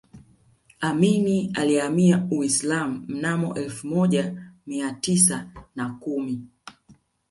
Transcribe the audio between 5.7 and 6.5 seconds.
na kumi